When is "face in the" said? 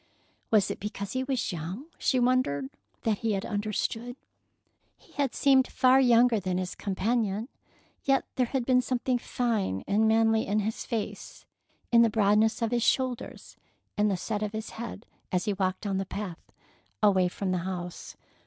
10.87-12.09